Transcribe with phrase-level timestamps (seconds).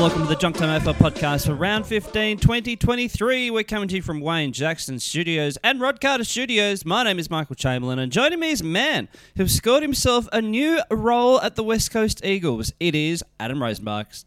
[0.00, 3.50] Welcome to the Junk Time AFL podcast for round 15, 2023.
[3.50, 6.84] We're coming to you from Wayne Jackson Studios and Rod Carter Studios.
[6.84, 10.42] My name is Michael Chamberlain, and joining me is a man who scored himself a
[10.42, 12.72] new role at the West Coast Eagles.
[12.80, 14.24] It is Adam Rosenbach.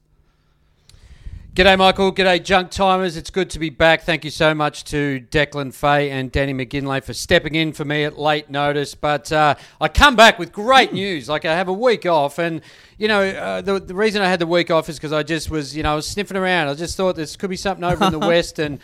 [1.56, 2.12] G'day, Michael.
[2.12, 3.16] G'day, junk timers.
[3.16, 4.02] It's good to be back.
[4.02, 8.04] Thank you so much to Declan Fay and Danny McGinley for stepping in for me
[8.04, 8.94] at late notice.
[8.94, 11.30] But uh, I come back with great news.
[11.30, 12.60] Like I have a week off, and
[12.98, 15.50] you know uh, the the reason I had the week off is because I just
[15.50, 16.68] was you know I was sniffing around.
[16.68, 18.82] I just thought this could be something over in the west, and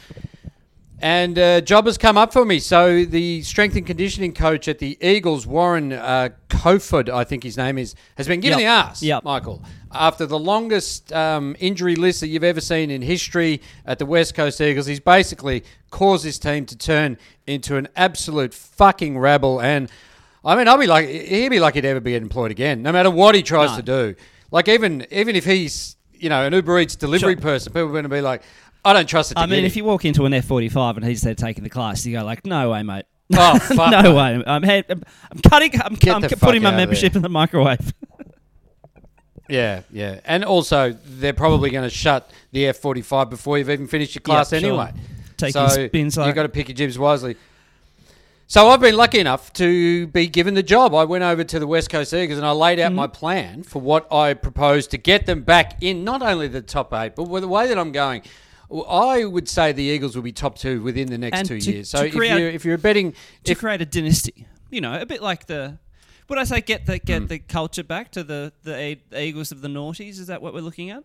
[1.02, 2.60] and uh, job has come up for me.
[2.60, 7.58] So the strength and conditioning coach at the Eagles, Warren uh, Kofod, I think his
[7.58, 8.66] name is, has been given Yep.
[8.66, 9.24] the ass, Yep.
[9.24, 14.06] Michael, after the longest um, injury list that you've ever seen in history at the
[14.06, 14.86] West Coast Eagles.
[14.86, 19.60] He's basically caused his team to turn into an absolute fucking rabble.
[19.60, 19.90] And
[20.46, 23.10] I mean, I'll be like, he'd be lucky to ever be employed again, no matter
[23.12, 23.76] what he tries No.
[23.78, 24.16] to do.
[24.52, 27.42] Like even even if he's you know an Uber Eats delivery Sure.
[27.42, 28.44] person, people are going to be like,
[28.84, 29.36] I don't trust it.
[29.36, 32.06] To I mean, if you walk into an F45 and he's there taking the class,
[32.06, 33.06] you go like, no way, mate.
[33.34, 33.92] Oh, fuck.
[34.04, 34.44] no way.
[34.46, 37.22] I'm, head, I'm cutting, I'm, Get I'm the fuck putting my out of membership in
[37.22, 37.94] the microwave.
[39.50, 40.22] Yeah, yeah.
[40.24, 44.22] And also, they're probably going to shut the F 45 before you've even finished your
[44.22, 44.70] class Yeah, sure.
[44.70, 44.94] anyway.
[45.36, 47.36] Take so spins like- You've got to pick your jibs wisely.
[48.48, 50.94] So I've been lucky enough to be given the job.
[50.94, 52.86] I went over to the West Coast Eagles and I laid Mm-hmm.
[52.88, 56.62] out my plan for what I proposed to get them back in not only the
[56.62, 58.22] top eight, but with the way that I'm going.
[58.88, 61.72] I would say the Eagles will be top two within the next And two to-
[61.72, 61.90] years.
[61.90, 63.12] So to if create- you're if you're betting,
[63.44, 64.48] to if create a dynasty.
[64.70, 65.78] You know, a bit like the.
[66.30, 67.06] Would I say get the Hmm.
[67.06, 70.20] get the culture back to the the Eagles of the noughties?
[70.20, 71.04] Is that what we're looking at?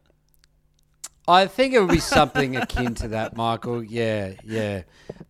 [1.28, 3.83] I think it would be something akin to that, Michael.
[3.83, 4.83] Yeah, yeah.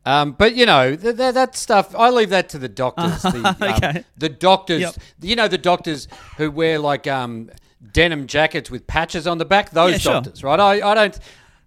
[0.04, 1.94] Um, but you know th- th- that stuff.
[1.96, 3.22] I leave that to the doctors.
[3.32, 4.04] The, um, Okay.
[4.18, 4.80] the doctors.
[4.82, 4.94] Yep.
[5.22, 7.48] You know the doctors who wear like um,
[7.94, 9.70] denim jackets with patches on the back.
[9.70, 10.12] Those Yeah, sure.
[10.14, 10.60] doctors, right?
[10.60, 11.18] I, I don't.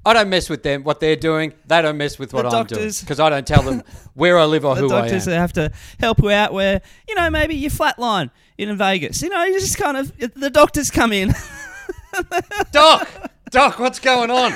[0.06, 0.84] I don't mess with them.
[0.84, 3.84] What they're doing, they don't mess with what I'm doing because I don't tell them
[4.14, 5.32] where I live or The who I doctors am.
[5.32, 9.22] that have to help you out where you know maybe you flatline in Vegas.
[9.22, 11.34] You know, you just kind of the doctors come in.
[12.72, 13.08] Doc,
[13.52, 14.54] Doc, what's going on?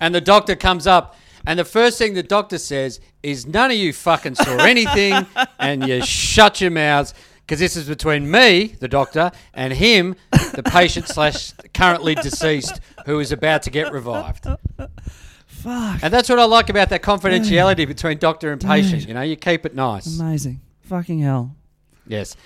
[0.00, 1.16] And the doctor comes up,
[1.46, 5.26] and the first thing the doctor says is, None of you fucking saw anything,
[5.58, 7.12] and you shut your mouths.
[7.50, 13.18] Because this is between me, the doctor, and him, the patient slash currently deceased, who
[13.18, 14.46] is about to get revived.
[15.46, 19.08] Fuck, And that's what I like about that confidentiality between doctor and patient.
[19.08, 20.20] You know, you keep it nice.
[20.20, 21.56] amazing, fucking hell.
[22.06, 22.36] Yes.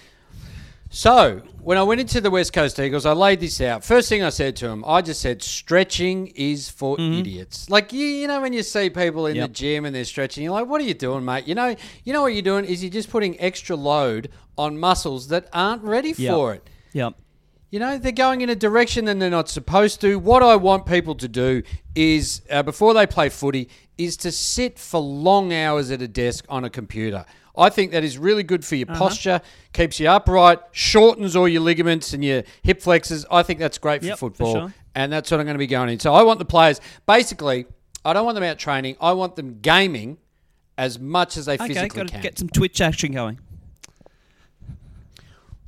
[0.94, 3.84] So when I went into the West Coast Eagles, I laid this out.
[3.84, 8.06] First thing I said to him, I just said, "Stretching is for idiots." Like you,
[8.06, 9.49] you know, when you see people in Yep.
[9.49, 12.12] the gym and they're stretching, you're like, "What are you doing, mate?" You know, you
[12.12, 16.15] know what you're doing is you're just putting extra load on muscles that aren't ready
[16.16, 16.33] Yep.
[16.33, 16.71] for it.
[16.93, 17.15] Yep.
[17.72, 20.16] You know, they're going in a direction that they're not supposed to.
[20.21, 21.65] What I want people to do
[21.97, 23.69] is, uh, before they play footy,
[23.99, 27.25] is to sit for long hours at a desk on a computer.
[27.56, 28.98] I think that is really good for your Uh-huh.
[28.98, 29.41] posture,
[29.72, 33.25] keeps you upright, shortens all your ligaments and your hip flexors.
[33.31, 34.53] I think that's great for Yep, for football.
[34.54, 34.75] sure.
[34.97, 35.98] And that's what I'm going to be going in.
[36.00, 37.66] So I want the players, basically,
[38.04, 38.97] I don't want them out training.
[39.00, 40.19] I want them gaming
[40.76, 41.78] as much as they physically can.
[41.78, 42.22] Okay, physically got to can.
[42.22, 43.38] get some Twitch action going.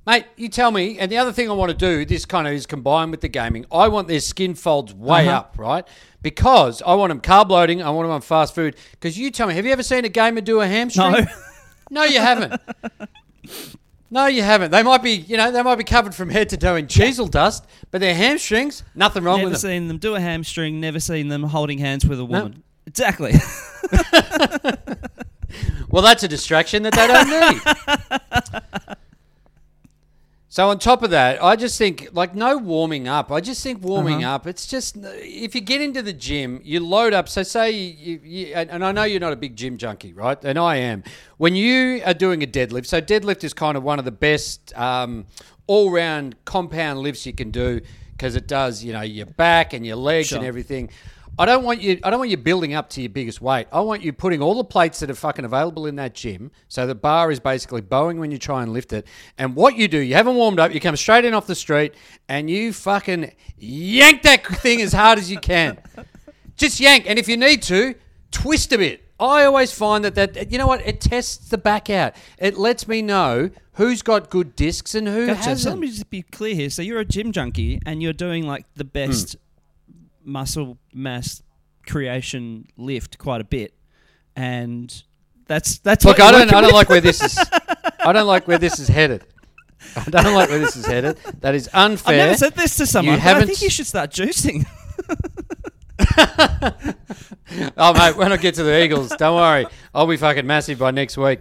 [0.06, 0.98] Mate, you tell me.
[1.00, 3.28] And the other thing I want to do, this kind of is combined with the
[3.28, 3.66] gaming.
[3.72, 5.38] I want their skin folds way Uh-huh.
[5.38, 5.84] up, right?
[6.22, 7.82] Because I want them carb loading.
[7.82, 8.76] I want them on fast food.
[8.92, 11.10] Because you tell me, have you ever seen a gamer do a hamstring?
[11.12, 11.26] No.
[11.90, 12.60] No, you haven't.
[14.10, 14.70] no, you haven't.
[14.70, 17.28] They might be, you know, they might be covered from head to toe in chisel
[17.28, 19.70] dust, but their hamstrings, nothing wrong never with them.
[19.70, 20.80] Never seen them do a hamstring.
[20.80, 22.62] Never seen them holding hands with a woman.
[22.86, 23.34] Exactly.
[25.88, 28.96] Well, that's a distraction that they don't need.
[30.56, 33.30] so on top of that, I just think like no warming up.
[33.30, 34.36] I just think warming Uh-huh.
[34.36, 34.46] up.
[34.46, 37.28] It's just if you get into the gym, you load up.
[37.28, 40.42] So say you, you and I know you're not a big gym junkie, right?
[40.42, 41.04] And I am.
[41.36, 44.72] When you are doing a deadlift, so deadlift is kind of one of the best
[44.78, 45.26] um,
[45.66, 47.82] all-round compound lifts you can do
[48.12, 50.88] because it does, you know, your back and your legs and everything.
[51.38, 52.00] I don't want you.
[52.02, 53.66] I don't want you building up to your biggest weight.
[53.70, 56.86] I want you putting all the plates that are fucking available in that gym, so
[56.86, 59.06] the bar is basically bowing when you try and lift it.
[59.36, 60.72] And what you do, you haven't warmed up.
[60.72, 61.94] You come straight in off the street,
[62.28, 65.78] and you fucking yank that thing as hard as you can.
[66.56, 67.94] Just yank, and if you need to,
[68.30, 69.02] twist a bit.
[69.18, 72.14] I always find that that you know what it tests the back out.
[72.38, 75.42] It lets me know who's got good discs and who Gotcha.
[75.42, 75.80] So let hasn't.
[75.80, 76.70] me just be clear here.
[76.70, 79.45] So you're a gym junkie and you're doing like the best hmm.
[80.26, 81.42] Muscle mass
[81.86, 83.74] creation lift quite a bit,
[84.34, 85.02] and
[85.46, 86.52] that's that's Look, what I don't.
[86.52, 87.38] I don't like where this is.
[88.00, 89.24] I don't like where this is headed.
[89.94, 91.18] I don't like where this is headed.
[91.40, 92.14] That is unfair.
[92.14, 93.14] I've never said this to someone.
[93.14, 94.66] I haven't I think you should start juicing.
[97.76, 100.90] Oh mate, when I get to the Eagles, don't worry, I'll be fucking massive by
[100.90, 101.40] next week.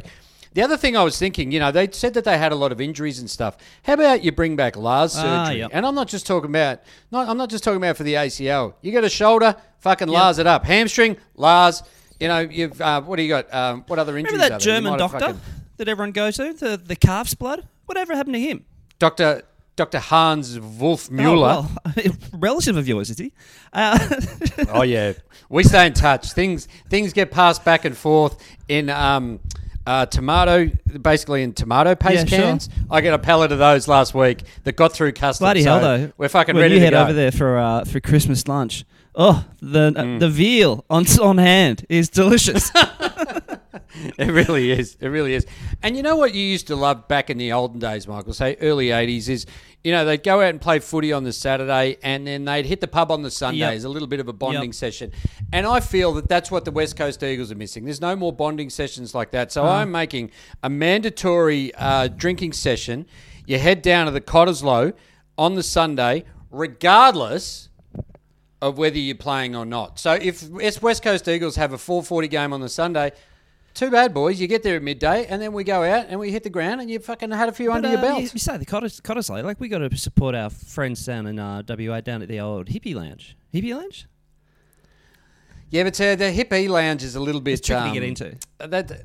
[0.56, 2.72] The other thing I was thinking, you know, they said that they had a lot
[2.72, 3.58] of injuries and stuff.
[3.84, 5.60] How about you bring back Lars Ah, surgery?
[5.60, 5.70] yep.
[5.74, 6.80] And I'm not just talking about,
[7.12, 8.74] not, I'm not just talking about for the ACL.
[8.82, 10.66] You got a shoulder, fucking Lars it up.
[10.66, 11.84] Hamstring, Lars.
[12.20, 13.54] You know, you've uh, what do you got?
[13.54, 14.34] Um, what other injuries?
[14.34, 14.62] Remember that?
[14.62, 15.42] German doctor fucking-
[15.78, 17.68] that everyone goes to, the the calf's blood?
[17.86, 18.64] Whatever happened to him?
[18.98, 19.42] Doctor
[19.76, 21.42] Doctor Hans Wolf Oh, Mueller.
[21.48, 21.72] well,
[22.34, 23.34] relative of yours, is he?
[23.74, 24.00] Uh,
[24.70, 25.12] Oh yeah,
[25.50, 26.32] we stay in touch.
[26.32, 29.42] Things things get passed back and forth in um,
[29.86, 30.70] uh, tomato,
[31.02, 32.46] basically in tomato paste Yeah, sure.
[32.48, 32.70] cans.
[32.90, 35.46] I get a pallet of those last week that got through customs.
[35.46, 36.12] Bloody so hell, though!
[36.18, 37.04] We're fucking when ready you to head go.
[37.04, 38.84] over there for uh, for Christmas lunch.
[39.18, 40.16] Oh, the Mm.
[40.16, 42.72] uh, the veal on on hand is delicious.
[44.18, 44.98] It really is.
[45.00, 45.46] It really is.
[45.84, 48.56] And you know what you used to love back in the olden days, Michael, say
[48.62, 49.46] early 80s, is,
[49.84, 52.82] you know, they'd go out and play footy on the Saturday and then they'd hit
[52.82, 53.74] the pub on the Sunday Yep.
[53.74, 54.74] as a little bit of a bonding Yep.
[54.74, 55.12] session.
[55.54, 57.86] And I feel that that's what the West Coast Eagles are missing.
[57.86, 59.52] There's no more bonding sessions like that.
[59.52, 59.74] So Uh-huh.
[59.80, 60.32] I'm making
[60.64, 63.06] a mandatory uh, drinking session.
[63.46, 64.94] You head down to the Cottesloe
[65.38, 67.70] on the Sunday, regardless
[68.62, 70.00] of whether you're playing or not.
[70.00, 73.12] So if if West Coast Eagles have a 4:40 game on the Sunday,
[73.76, 74.40] too bad, boys.
[74.42, 76.82] You get there at midday, and then we go out and we hit the ground,
[76.82, 78.22] and you fucking had a few under But, your uh, belt.
[78.24, 81.38] You, you say the Cottis, Cottesloe, like we got to support our friends down in
[81.38, 83.38] uh, WA down at the old hippie lounge.
[83.54, 84.08] Hippie lounge?
[85.70, 88.04] yeah, but uh, the hippie lounge is a little bit It's tricky um, to get
[88.04, 88.36] into.
[88.60, 89.02] That,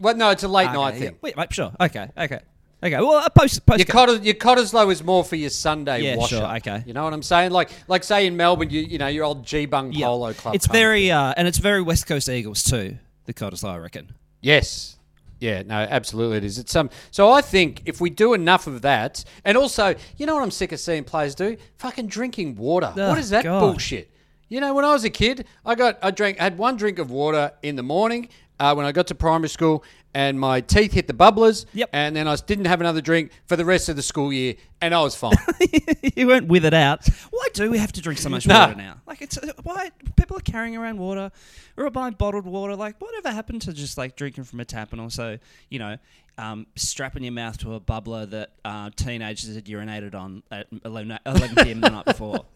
[0.00, 1.08] well, no, it's a late night Okay, thing.
[1.12, 1.18] yeah.
[1.22, 1.72] Wait, wait, sure.
[1.80, 2.40] Okay, okay,
[2.82, 2.96] okay.
[2.96, 3.78] Well, uh, post post.
[3.78, 6.36] Your, Cotter, your Cottesloe is more for your Sunday Yeah, washer.
[6.38, 6.82] sure, okay.
[6.86, 7.52] You know what I'm saying?
[7.52, 10.06] Like, like say in Melbourne, you you know your old G Bung Yeah.
[10.06, 10.54] Polo Club.
[10.54, 12.96] It's very uh, and it's very West Coast Eagles too.
[13.28, 14.14] The Cottesloe, I reckon.
[14.40, 14.96] Yes.
[15.38, 16.58] Yeah, no, absolutely it is.
[16.58, 20.34] It's um so I think if we do enough of that and also, you know
[20.34, 21.58] what I'm sick of seeing players do?
[21.76, 22.90] Fucking drinking water.
[22.96, 23.60] Oh, what is that God.
[23.60, 24.10] bullshit?
[24.48, 26.98] You know, when I was a kid, I got I drank I had one drink
[26.98, 30.92] of water in the morning uh, when I got to primary school and my teeth
[30.92, 31.90] hit the bubblers Yep.
[31.92, 34.94] and then I didn't have another drink for the rest of the school year and
[34.94, 35.32] I was fine.
[36.16, 37.06] you went with it out.
[37.30, 39.00] Why do we have to drink so much water now?
[39.06, 41.30] Like it's uh, why people are carrying around water
[41.76, 42.74] or buying bottled water.
[42.76, 45.38] Like whatever happened to just like drinking from a tap and also
[45.68, 45.96] you know
[46.38, 51.18] um, strapping your mouth to a bubbler that uh, teenagers had urinated on at 11,
[51.26, 51.80] 11 p.m.
[51.80, 52.44] the night before.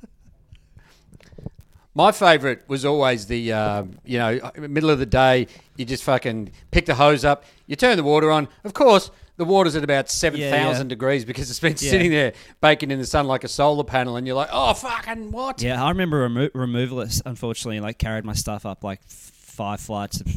[1.94, 5.46] My favourite was always the, um, you know, middle of the day,
[5.76, 8.48] you just fucking pick the hose up, you turn the water on.
[8.64, 10.88] Of course, the water's at about 7,000 yeah.
[10.88, 11.90] degrees because it's been Yeah.
[11.90, 15.32] sitting there baking in the sun like a solar panel, and you're like, oh, fucking
[15.32, 15.60] what?
[15.60, 17.20] Yeah, I remember remo- removalists.
[17.26, 20.28] Unfortunately, like carried my stuff up like five flights of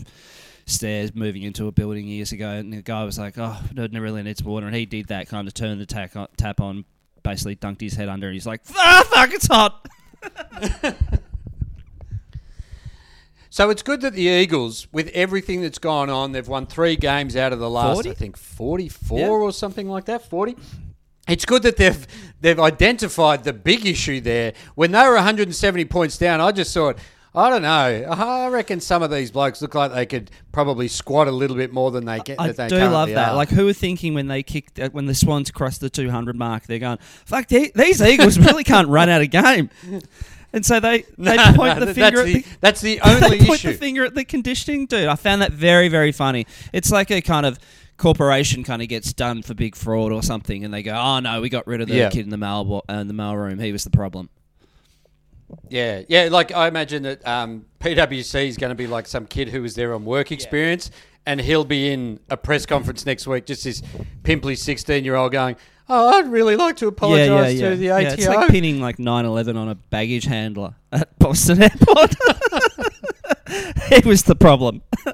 [0.65, 3.93] stairs, moving into a building years ago, and the guy was like, "Oh, no, it
[3.93, 6.83] really needs water," and he did that kind of turned the tack on, tap on,
[7.23, 9.87] basically dunked his head under, and he's like, "Ah, fuck, it's hot."
[13.55, 17.37] So it's good that the Eagles, with everything that's gone on, they've won three games
[17.37, 18.09] out of the last, 40?
[18.09, 19.27] I think, 44 Yeah.
[19.29, 20.57] or something like that, 40.
[21.29, 22.05] It's good that they've
[22.41, 24.51] they've identified the big issue there.
[24.75, 26.97] When they were 170 points down, I just thought,
[27.33, 27.69] I don't know.
[27.69, 31.71] I reckon some of these blokes look like they could probably squat a little bit
[31.71, 32.41] more than they get.
[32.41, 33.29] I that they do love that.
[33.29, 33.35] are.
[33.35, 36.65] Like, who were thinking when they kicked uh, when the Swans crossed the 200 mark?
[36.65, 39.69] They're going, "Fuck, these Eagles really can't run out of game,"
[40.53, 42.45] and so they they No, point no, the finger at the- the.
[42.61, 43.71] that's the only they point issue.
[43.71, 45.07] the finger at the conditioning dude.
[45.07, 46.45] I found that very, very funny.
[46.73, 47.59] It's like a kind of
[47.97, 51.41] corporation kind of gets done for big fraud or something, and they go, "Oh no,
[51.41, 52.09] we got rid of the Yeah.
[52.09, 53.59] kid in the mail uh, in the mail room.
[53.59, 54.29] He was the problem."
[55.69, 56.27] Yeah, yeah.
[56.31, 59.75] Like I imagine that um, PwC is going to be like some kid who was
[59.75, 60.89] there on work experience,
[61.25, 63.45] and he'll be in a press conference next week.
[63.45, 63.81] Just this
[64.23, 65.55] pimply sixteen-year-old going,
[65.89, 69.55] "Oh, I'd really like to apologise to the ATO." Yeah, it's like pinning like 9/11
[69.57, 72.15] on a baggage handler at Boston Airport.
[73.91, 74.81] it was the problem.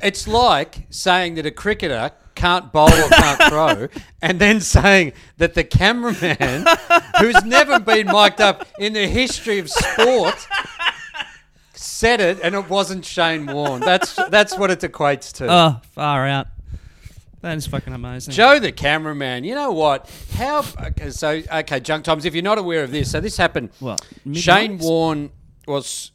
[0.00, 3.88] It's like saying that a cricketer can't bowl or can't throw,
[4.22, 6.66] and then saying that the cameraman,
[7.18, 10.46] who's never been mic'd up in the history of sport,
[11.74, 13.80] said it and it wasn't Shane Warne.
[13.80, 15.50] That's that's what it equates to.
[15.50, 16.46] Oh, far out.
[17.40, 18.34] That is fucking amazing.
[18.34, 19.44] Joe the cameraman.
[19.44, 20.10] You know what?
[20.34, 20.64] How?
[20.86, 22.24] Okay, so okay, Junk Times.
[22.24, 23.70] If you're not aware of this, so this happened.
[23.78, 24.78] What, Shane?
[24.78, 25.30] Warne
[25.66, 26.10] was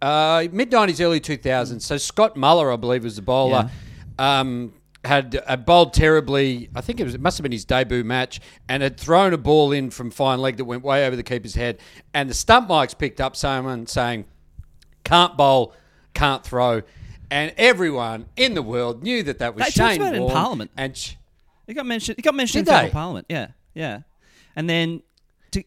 [0.00, 1.82] uh, mid '90s, early 2000s.
[1.82, 3.70] So Scott Muller, I believe, was the bowler.
[4.18, 6.70] Um, had uh, bowled terribly.
[6.74, 7.14] I think it was.
[7.14, 10.38] It must have been his debut match, and had thrown a ball in from fine
[10.38, 11.78] leg that went way over the keeper's head.
[12.14, 14.24] And the stump mics picked up someone saying,
[15.02, 15.74] "Can't bowl,
[16.14, 16.82] can't throw."
[17.34, 20.28] And everyone in the world knew that that was They talked Shane about it in
[20.30, 20.70] Parliament.
[20.76, 21.14] And sh-
[21.66, 22.16] It got mentioned.
[22.16, 22.90] It got mentioned Did in they?
[22.90, 23.26] parliament.
[23.28, 24.02] Yeah, yeah.
[24.54, 25.02] And then,
[25.50, 25.64] to,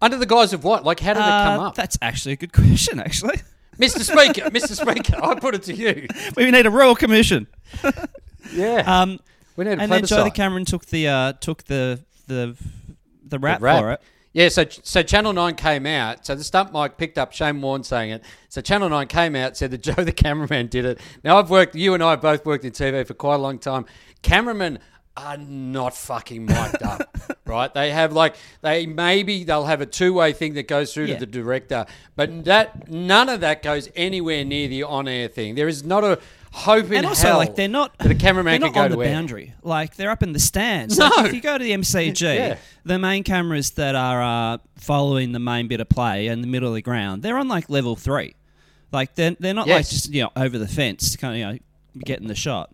[0.00, 0.84] under the guise of what?
[0.84, 1.74] Like, how did it come uh, up?
[1.74, 3.00] that's actually a good question.
[3.00, 3.40] Actually,
[3.78, 3.98] Mr.
[3.98, 4.76] Speaker, Mr.
[4.80, 6.06] Speaker, I put it to you.
[6.36, 7.48] we need a royal commission.
[8.54, 9.02] Yeah.
[9.02, 9.18] Um,
[9.56, 10.30] we need a and then Joe the.
[10.30, 12.56] Cameron took the uh, took the the
[13.22, 13.80] the rap, rap.
[13.82, 14.00] for it.
[14.38, 16.24] Yeah, so so Channel Nine came out.
[16.24, 18.22] So the stump mic picked up Shane Warne saying it.
[18.48, 21.00] So Channel Nine came out said that Joe the cameraman did it.
[21.24, 21.74] Now I've worked.
[21.74, 23.84] You and I have both worked in TV for quite a long time.
[24.22, 24.78] Cameramen
[25.16, 27.16] are not fucking mic'd up,
[27.46, 27.74] right?
[27.74, 31.14] They have like they maybe they'll have a two way thing that goes through Yeah.
[31.14, 35.56] to the director, but that none of that goes anywhere near the on air thing.
[35.56, 36.20] There is not a
[36.52, 38.90] hope in And also, hell like they're not that a cameraman they're not go on
[38.90, 39.12] to the air.
[39.12, 39.54] boundary.
[39.62, 40.98] Like they're up in the stands.
[40.98, 41.08] No.
[41.08, 42.56] Like, if you go to the MCG, Yeah.
[42.84, 44.22] the main cameras that are
[44.54, 47.48] uh, following the main bit of play in the middle of the ground, they're on
[47.48, 48.34] like level three.
[48.92, 51.58] Like they're they're not like just you know over the fence, kind of you know
[52.04, 52.70] getting the shot.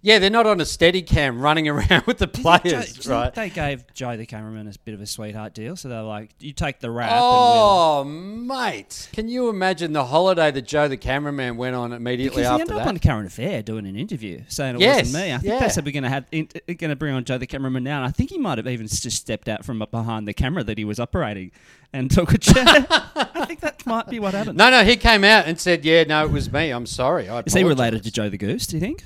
[0.00, 2.70] Yeah, they're not on a steady cam running around with the Do you think Joe-
[2.70, 3.34] players, think right?
[3.34, 6.52] They gave Joe the cameraman a bit of a sweetheart deal, so they're like, "You
[6.52, 9.08] take the rap." Oh, mate.
[9.12, 12.62] Can you imagine the holiday that Joe the cameraman went on immediately we'll, because he
[12.62, 12.88] after ended up that?
[12.88, 15.32] on Current Affair doing an interview saying it Yes, wasn't me.
[15.32, 15.60] I think yeah.
[15.60, 17.98] they said we're going to have uh, going to bring on Joe the cameraman now.
[17.98, 20.78] And I think he might have even just stepped out from behind the camera that
[20.78, 21.50] he was operating
[21.92, 22.64] and took a chair.
[22.66, 24.58] I think that might be what happened.
[24.58, 26.70] no, no, he came out and said, yeah, no, it was me.
[26.70, 27.28] I'm sorry.
[27.28, 28.66] I Is he related to Joe the Goose?
[28.66, 29.02] Do you think?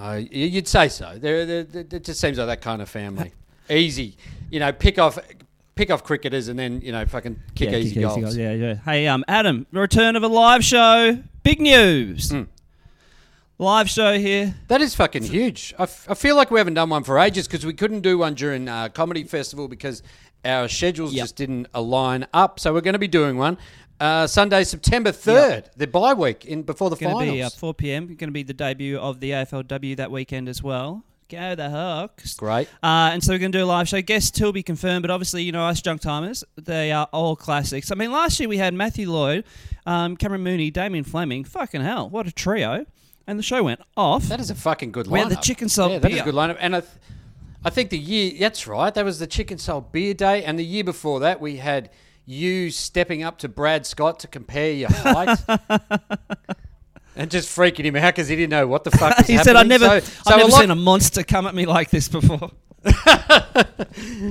[0.00, 1.18] Uh, you'd say so.
[1.18, 3.32] They're, they're, they're- it just seems like that kind of family.
[3.70, 4.16] Easy.
[4.50, 5.18] You know, pick off
[5.74, 8.20] pick off cricketers and then, you know, fucking kick yeah, easy kick goals.
[8.20, 8.36] goals.
[8.36, 8.74] Yeah, yeah.
[8.74, 11.22] Hey, um, Adam, the return of a live show.
[11.42, 12.30] Big news.
[12.30, 12.42] Hmm.
[13.58, 14.54] Live show here.
[14.68, 15.72] That is fucking huge.
[15.78, 18.18] I, f- I feel like we haven't done one for ages because we couldn't do
[18.18, 20.02] one during uh, Comedy Festival because
[20.44, 21.22] our schedules Yep.
[21.22, 22.58] just didn't align up.
[22.58, 23.56] So we're going to be doing one
[24.00, 27.34] uh, Sunday, September 3rd, the bye week in before the Going to finals.
[27.36, 28.06] be uh, 4 p.m.
[28.06, 31.04] Going to be the debut of the AFLW that weekend as well.
[31.28, 32.34] Go the Hawks.
[32.34, 32.68] Great.
[32.82, 34.02] Uh, and so we're going to do a live show.
[34.02, 37.90] Guests will be confirmed, but obviously, you know, us junk timers, they are all classics.
[37.90, 39.44] I mean, last year we had Matthew Lloyd,
[39.86, 41.44] um, Cameron Mooney, Damien Fleming.
[41.44, 42.84] Fucking hell, what a trio.
[43.26, 44.24] And the show went off.
[44.24, 45.10] That is a fucking good lineup.
[45.12, 45.96] We had the chicken salt beer.
[45.96, 46.56] Yeah, that is a good lineup.
[46.60, 46.92] And I, th-
[47.64, 50.44] I think the year, that's right, that was the chicken salt beer day.
[50.44, 51.88] And the year before that, we had
[52.26, 55.38] you stepping up to Brad Scott to compare your height.
[57.16, 59.56] and just freaking him out because he didn't know what the fuck was he said,
[59.56, 61.90] "I happening." never, So- I've never a lot- seen a monster come at me like
[61.90, 62.50] this before."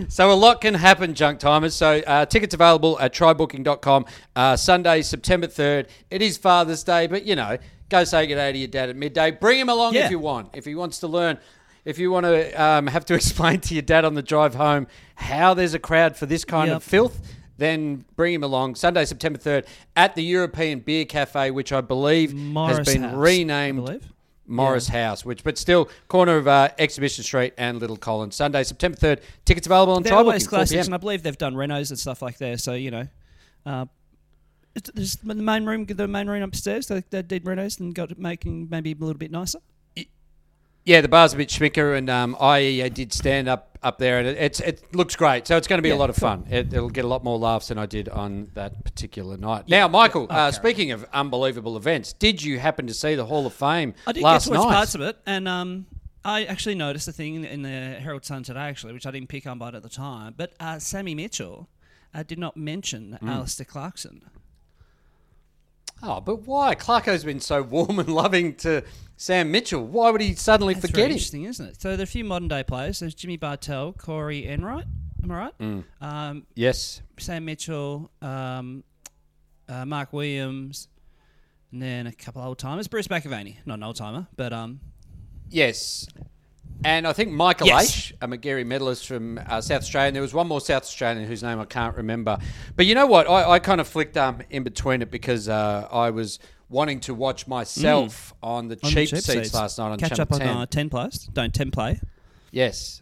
[0.09, 1.75] So a lot can happen, junk timers.
[1.75, 4.05] So uh, tickets available at trybooking.com.
[4.35, 5.87] Uh, Sunday, September 3rd.
[6.09, 7.57] It is Father's Day, but you know,
[7.89, 9.31] go say good day to your dad at midday.
[9.31, 10.05] Bring him along Yeah.
[10.05, 10.49] if you want.
[10.53, 11.37] If he wants to learn,
[11.85, 14.87] if you want to um, have to explain to your dad on the drive home
[15.15, 16.77] how there's a crowd for this kind Yep.
[16.77, 17.19] of filth,
[17.61, 18.75] then bring him along.
[18.75, 19.65] Sunday, September 3rd
[19.95, 24.01] at the European Beer Cafe, which I believe Morris has been House, renamed.
[24.47, 28.35] Morris House, which but still corner of uh, Exhibition Street and Little Collins.
[28.35, 29.21] Sunday, September third.
[29.45, 30.17] Tickets available on They're Trybooking.
[30.17, 32.57] always classics, and I believe they've done renos and stuff like there.
[32.57, 33.07] So you know,
[33.65, 33.85] uh,
[34.73, 36.87] the main room, the main room upstairs.
[36.87, 39.59] They, they did renos and got it making maybe a little bit nicer.
[40.83, 44.19] Yeah, the bar's a bit schmicker, and um, I uh, did stand up up there,
[44.19, 45.47] and it, it's it looks great.
[45.47, 46.29] So it's going to be a lot of cool.
[46.29, 46.45] fun.
[46.49, 49.67] It, it'll get a lot more laughs than I did on that particular night.
[49.67, 53.53] Now, Michael, uh, speaking of unbelievable events, did you happen to see the Hall of
[53.53, 54.75] Fame I did last get to watch night?
[54.75, 55.87] parts of it, and um,
[56.23, 57.69] I actually noticed a thing in the
[57.99, 60.35] Herald Sun today, actually, which I didn't pick up on at the time.
[60.37, 61.67] But uh, Sammy Mitchell
[62.13, 63.29] uh, did not mention Hmm.
[63.29, 64.21] Alastair Clarkson.
[66.03, 66.75] Oh, but why?
[66.75, 68.83] Clarko's been so warm and loving to
[69.17, 69.85] Sam Mitchell.
[69.85, 71.11] Why would he suddenly That's forget very him?
[71.13, 71.81] interesting, isn't it?
[71.81, 72.99] So there are a few modern day players.
[72.99, 74.85] There's Jimmy Bartel, Corey Enright.
[75.23, 75.53] Am I right?
[75.59, 75.79] Hmm.
[76.01, 77.01] Um, Yes.
[77.19, 78.83] Sam Mitchell, um,
[79.69, 80.87] uh, Mark Williams,
[81.71, 82.87] and then a couple old timers.
[82.87, 84.79] Bruce McAvaney, not an old timer, but um,
[85.49, 86.07] Yes.
[86.83, 87.91] And I think Michael Yes.
[87.91, 90.07] Aish, a Magarey medalist from uh, South Australia.
[90.07, 92.37] And there was one more South Australian whose name I can't remember.
[92.75, 93.29] But you know what?
[93.29, 97.13] I, I kind of flicked um, in between it because uh, I was wanting to
[97.13, 98.85] watch myself on the Mm.
[98.85, 100.47] on the cheap, seats, last night on catch Channel up 10.
[100.49, 101.25] on uh, ten plus.
[101.33, 101.99] Don't ten play.
[102.51, 103.01] Yes.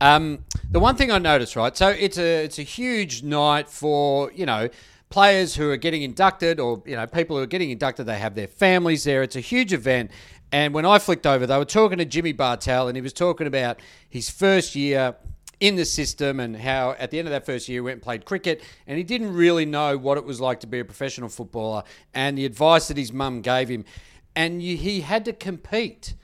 [0.00, 1.76] Um, the one thing I noticed, right?
[1.76, 4.68] So it's a it's a huge night for you know
[5.08, 8.34] players who are getting inducted, or you know, people who are getting inducted, they have
[8.34, 9.22] their families there.
[9.22, 10.10] It's a huge event.
[10.54, 13.48] And when I flicked over, they were talking to Jimmy Bartel, and he was talking
[13.48, 15.16] about his first year
[15.58, 18.02] in the system and how at the end of that first year he went and
[18.02, 21.28] played cricket and he didn't really know what it was like to be a professional
[21.28, 21.82] footballer
[22.12, 23.84] and the advice that his mum gave him.
[24.36, 26.14] And you, he had to compete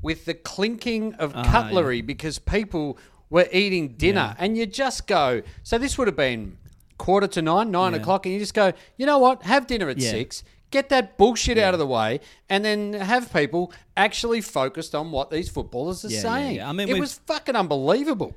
[0.00, 2.96] with the clinking of ah, cutlery because people
[3.28, 4.34] were eating dinner.
[4.38, 6.56] And you just go so this would have been
[6.96, 7.98] quarter to nine nine Yeah.
[7.98, 9.42] o'clock and you just go you know what?
[9.42, 10.10] Have dinner at Yeah.
[10.10, 10.42] six
[10.74, 15.30] get that bullshit out of the way and then have people actually focused on what
[15.30, 16.68] these footballers are Yeah, yeah, saying yeah.
[16.68, 18.34] I mean, it was fucking unbelievable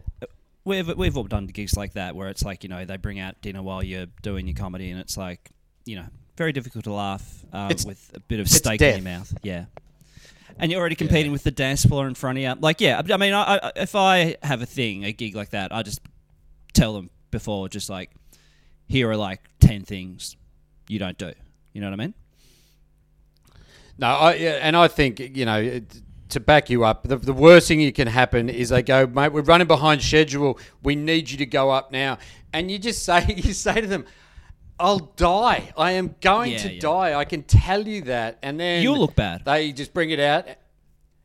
[0.63, 3.41] We've we've all done gigs like that where it's like you know they bring out
[3.41, 5.49] dinner while you're doing your comedy and it's like
[5.85, 9.33] you know very difficult to laugh um, with a bit of steak in your mouth.
[9.41, 9.65] Yeah.
[10.59, 12.53] And you're already competing with the dance floor in front of you.
[12.59, 15.51] Like, yeah, I I mean, I, I, if I have a thing, a gig like
[15.51, 15.99] that, I just
[16.73, 18.11] tell them before, just like,
[18.87, 20.35] here are like 10 things
[20.87, 21.33] you don't do.
[21.73, 22.13] You know what I mean?
[23.99, 27.69] No, I, and I think you know it- to back you up, the, the worst
[27.69, 30.59] thing you can happen is they go, mate, we're running behind schedule.
[30.83, 32.17] We need you to go up now,
[32.51, 34.05] and you just say, you say to them,
[34.77, 35.71] "I'll die.
[35.77, 36.79] I am going Yeah, to yeah.
[36.81, 37.13] die.
[37.17, 39.45] I can tell you that." And then You'll look bad.
[39.45, 40.47] They just bring it out.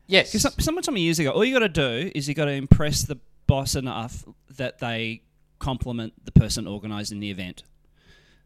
[0.07, 2.51] Yes, Because told me years ago, all you got to do is you got to
[2.51, 4.23] impress the boss enough
[4.57, 5.21] that they
[5.59, 7.63] compliment the person organising the event.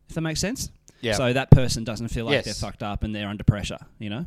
[0.08, 0.70] If that makes sense.
[1.02, 1.14] Yeah.
[1.14, 2.46] So that person doesn't feel like Yes.
[2.46, 3.78] they're fucked up and they're under pressure.
[4.00, 4.26] You know.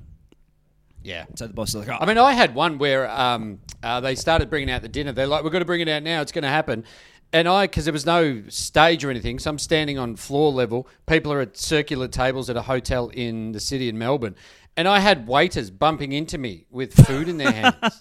[1.03, 1.25] yeah.
[1.35, 4.15] So the boss is like, oh, I mean, I had one where um, uh, they
[4.15, 5.12] started bringing out the dinner.
[5.12, 6.21] They're like, "We're going to bring it out now.
[6.21, 6.85] It's going to happen."
[7.33, 10.89] And I, because there was no stage or anything, so I'm standing on floor level.
[11.07, 14.35] People are at circular tables at a hotel in the city in Melbourne,
[14.77, 17.99] and I had waiters bumping into me with food in their hands.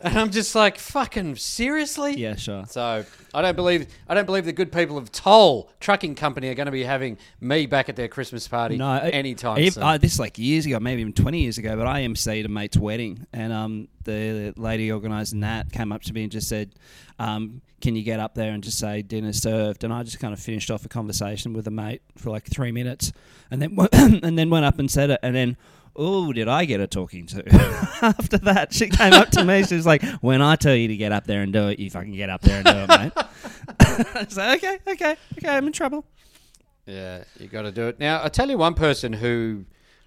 [0.00, 2.16] And I'm just like, fucking seriously?
[2.16, 2.64] yeah, sure.
[2.68, 6.54] So I don't believe I don't believe the good people of Toll Trucking Company are
[6.54, 9.82] going to be having me back at their Christmas party No, anytime I, soon.
[9.82, 11.76] I, this is like years ago, maybe even twenty years ago.
[11.76, 16.12] But I emceed a mate's wedding, and um, the lady organising that came up to
[16.12, 16.74] me and just said,
[17.18, 20.34] um, "Can you get up there and just say dinner served?" And I just kind
[20.34, 23.12] of finished off a conversation with a mate for like three minutes,
[23.50, 25.56] and then and then went up and said it, and then.
[25.96, 27.42] Oh, did I get a talking to?
[28.02, 29.64] After that, she came up to me.
[29.64, 31.90] She was like, "When I tell you to get up there and do it, you
[31.90, 33.12] fucking get up there and do it, mate."
[34.16, 36.04] I was like, "Okay, okay, okay, I'm in trouble."
[36.86, 37.98] Yeah, you got to do it.
[37.98, 39.64] Now, I tell you one person who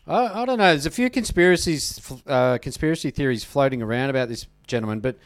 [0.10, 0.72] I, I don't know.
[0.72, 5.18] There's a few conspiracies, uh, conspiracy theories floating around about this gentleman, but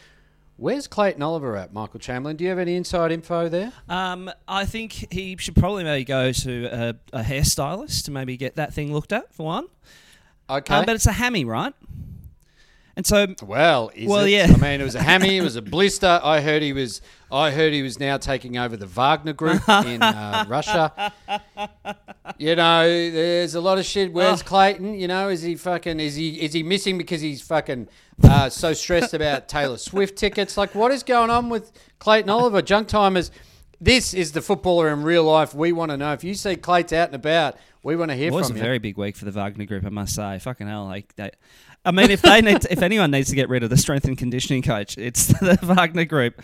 [0.58, 2.36] where's Clayton Oliver at, Michael Chamberlain?
[2.36, 3.71] Do you have any inside info there?
[3.88, 8.56] Um, I think he should probably maybe go to a, a hairstylist to maybe get
[8.56, 9.67] that thing looked at for one.
[10.58, 10.76] Okay.
[10.76, 11.74] Uh, but it's a hammy, right?
[12.96, 14.30] And so, well, is Well, it?
[14.30, 14.54] yeah.
[14.56, 15.38] I mean, it was a hammy.
[15.38, 16.20] It was a blister.
[16.24, 17.02] I heard he was.
[17.32, 21.12] I heard he was now taking over the Wagner Group in uh, Russia.
[22.38, 24.13] You know, there's a lot of shit.
[24.13, 24.46] Where's Oh.
[24.46, 24.94] Clayton?
[24.94, 26.00] You know, is he fucking?
[26.00, 26.39] Is he?
[26.42, 27.88] Is he missing because he's fucking
[28.24, 30.56] uh, so stressed about Taylor Swift tickets?
[30.56, 32.62] Like, what is going on with Clayton Oliver?
[32.62, 33.32] Junk timers.
[33.82, 35.56] This is the footballer in real life.
[35.56, 36.13] We want to know.
[36.13, 38.60] If you see Clayton out and about, we want to hear it was a you.
[38.60, 40.39] very big week for the Wagner Group, I must say.
[40.39, 41.32] Fucking hell, like they,
[41.86, 44.06] I mean, if they need, to, if anyone needs to get rid of the strength
[44.06, 46.41] and conditioning coach, it's the Wagner Group.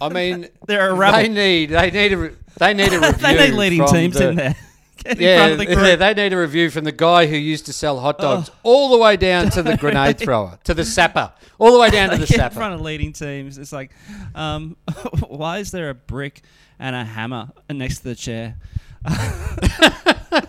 [0.00, 1.20] I mean, They're a rebel.
[1.20, 1.70] They need.
[1.70, 2.32] They need a.
[2.58, 3.12] They need a review.
[3.22, 4.56] they need leading teams the- in there.
[5.04, 7.66] Get in Yeah, front the yeah, they need a review from the guy who used
[7.66, 11.32] to sell hot dogs all the way down to the grenade thrower, to the sapper,
[11.60, 12.46] all the way down to the sapper.
[12.54, 13.58] in front of leading teams.
[13.58, 13.92] It's like,
[14.34, 14.76] um,
[15.28, 16.42] why is there a brick
[16.80, 18.56] and a hammer next to the chair?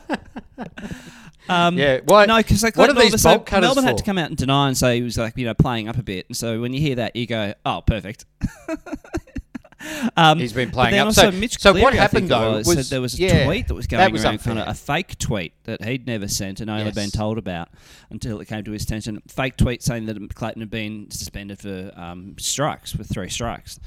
[1.49, 3.97] um, Yeah, why- No, because like, what are Melbourne- these so cutters Melbourne had for?
[3.99, 6.03] to come out and deny and say he was like you know playing up a
[6.03, 6.25] bit.
[6.27, 8.25] And so when you hear that, you go, oh, perfect.
[10.17, 11.13] um, He's been playing up.
[11.13, 13.45] So- Mitch so what Cleary, I happened, though, was, was- said there was a yeah,
[13.45, 16.27] tweet that was that going was around, kind of a fake tweet that he'd never
[16.27, 16.95] sent and only Yes.
[16.95, 17.69] been told about
[18.09, 19.21] until it came to his attention.
[19.27, 23.79] Fake tweet saying that Clayton had been suspended for um, strikes with three strikes,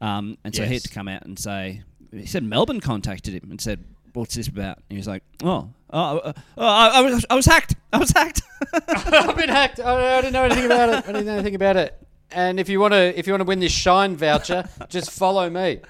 [0.00, 3.50] um, and so he had to come out and say he said Melbourne contacted him
[3.50, 3.84] and said.
[4.18, 4.76] What's this about?
[4.76, 7.76] And he was like, "Oh, oh, uh, oh I, I was, I was hacked.
[7.92, 8.42] I was hacked."
[8.88, 9.80] I've been hacked.
[9.80, 11.04] I, I didn't know anything about it.
[11.08, 11.98] I didn't know anything about it.
[12.30, 15.48] And if you want to, if you want to win this Shein voucher, just follow
[15.48, 15.80] me.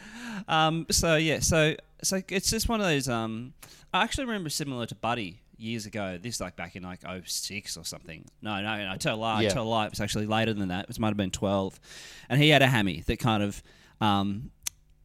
[0.46, 3.08] Um, so yeah, so so it's just one of those.
[3.08, 3.54] Um,
[3.92, 6.18] I actually remember similar to Buddy years ago.
[6.22, 8.24] This like back in like 06 or something.
[8.42, 8.90] No, no, no.
[8.92, 9.38] I tell a lie.
[9.38, 9.48] I Yeah.
[9.48, 9.86] tell a lie.
[9.86, 10.88] It was actually later than that.
[10.88, 11.80] It might have been twelve,
[12.28, 13.62] and he had a hammy that kind of.
[14.00, 14.52] Um,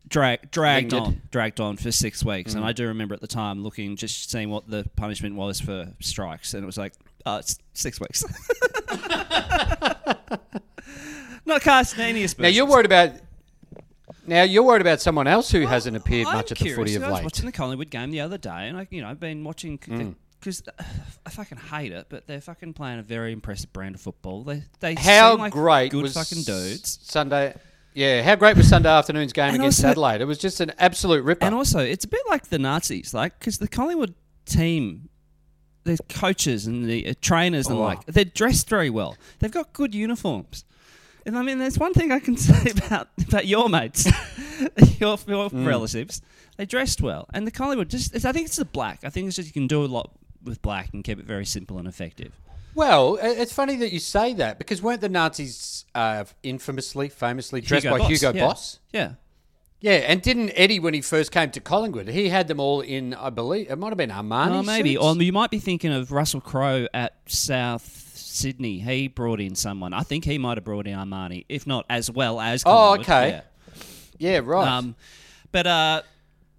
[0.07, 3.63] Drag, dragged on, dragged on for six weeks, and I do remember at the time
[3.63, 6.93] looking, just seeing what the punishment was for strikes, and it was like,
[7.25, 8.23] oh, it's six weeks.
[11.45, 13.11] Not but Now you're worried about.
[14.25, 17.01] Now you're worried about someone else who hasn't appeared I'm much at the footy of
[17.01, 17.07] late.
[17.07, 19.43] I was watching the Collingwood game the other day, and I, you know, I've been
[19.43, 20.15] watching Mm.
[20.39, 20.63] because
[21.25, 24.43] I fucking hate it, but they're fucking playing a very impressive brand of football.
[24.43, 26.99] They they How like great good was fucking dudes.
[27.01, 27.55] Sunday?
[27.93, 30.21] Yeah, how great was Sunday afternoon's game And against also- Adelaide?
[30.21, 31.45] It was just an absolute ripper.
[31.45, 35.09] And also, it's a bit like the Nazis, like because the Collingwood team,
[35.83, 37.81] the coaches and the uh, trainers and Oh.
[37.81, 39.15] like they're dressed very well.
[39.39, 40.65] They've got good uniforms.
[41.25, 44.05] And I mean, there's one thing I can say about about your mates,
[44.99, 45.65] your, your Mm.
[45.65, 46.21] relatives.
[46.57, 48.13] They dressed well, and the Collingwood just.
[48.15, 48.99] It's, I think it's the black.
[49.03, 50.11] I think it's just you can do a lot
[50.43, 52.33] with black and keep it very simple and effective.
[52.75, 55.55] well, it's funny that you say that because weren't the Nazis
[55.95, 58.45] uh, infamously, famously dressed Hugo by Boss, Hugo yeah.
[58.45, 58.79] Boss?
[58.91, 59.13] Yeah.
[59.79, 62.07] Yeah, and didn't Eddie when he first came to Collingwood?
[62.07, 64.51] He had them all in, I believe, it might have been Armani.
[64.51, 64.95] Oh, maybe.
[64.95, 68.79] Or you might be thinking of Russell Crowe at South Sydney.
[68.79, 69.91] He brought in someone.
[69.91, 72.63] I think he might have brought in Armani, if not as well as.
[72.65, 73.41] Oh, okay.
[74.17, 74.65] yeah, right.
[74.65, 74.95] Um,
[75.51, 76.01] but uh,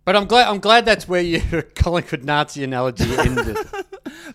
[0.04, 0.48] but I'm glad.
[0.48, 3.56] I'm glad that's where your Collingwood Nazi analogy ended.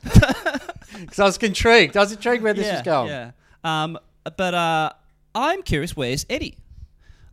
[0.99, 1.95] Because I was intrigued.
[1.95, 3.09] I was intrigued where this yeah, was going.
[3.09, 3.31] yeah.
[3.63, 3.97] Um,
[4.37, 4.91] but uh,
[5.35, 5.95] I'm curious.
[5.95, 6.57] Where's Eddie?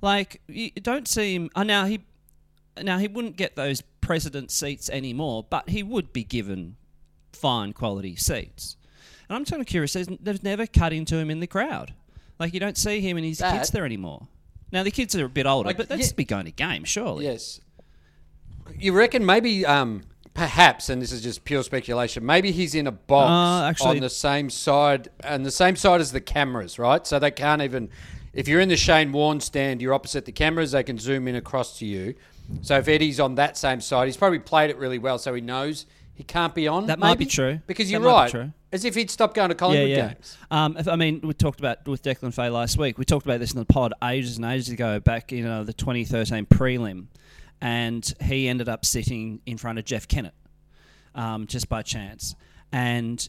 [0.03, 1.51] Like, you don't see him.
[1.55, 2.01] Uh, now he,
[2.83, 6.77] now he wouldn't get those president seats anymore, but he would be given
[7.33, 8.77] fine quality seats.
[9.29, 9.95] And I'm kind of curious.
[9.95, 11.95] There's, they've never cut into him in the crowd.
[12.39, 14.29] Like you don't see him and his That- kids there anymore.
[14.73, 16.07] Now the kids are a bit older, Like, but they'd yeah.
[16.17, 17.25] be going to games, surely.
[17.25, 17.61] Yes.
[18.77, 20.03] You reckon maybe, um,
[20.37, 24.01] perhaps, and this is just pure speculation, maybe he's in a box Uh, actually- on
[24.01, 27.07] the same side, and the same side as the cameras, right?
[27.07, 27.89] So they can't even.
[28.33, 30.73] If you're in the Shane Warne stand, you're opposite the cameras.
[30.73, 32.15] They can zoom in across to you.
[32.61, 35.41] So if Eddie's on that same side, he's probably played it really well, so he
[35.41, 36.87] knows he can't be on.
[36.87, 37.61] That might be true.
[37.67, 38.31] Because you're right.
[38.31, 38.53] true.
[38.73, 40.09] As if he'd stopped going to Yeah, Collingwood yeah.
[40.09, 40.37] games.
[40.51, 42.99] Um, if, I mean, we talked about with Declan Fay last week.
[42.99, 45.73] We talked about this in the pod ages and ages ago, back in uh, the
[45.73, 47.07] 2013 prelim,
[47.67, 50.35] and he ended up sitting in front of Jeff Kennett,
[51.17, 52.37] um, just by chance,
[52.73, 53.29] and.